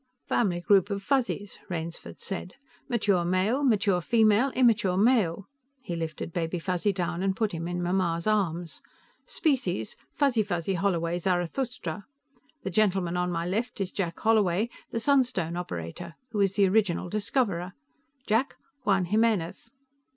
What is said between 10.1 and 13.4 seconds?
Fuzzy fuzzy holloway zarathustra. The gentleman on